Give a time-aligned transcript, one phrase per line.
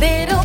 [0.00, 0.39] little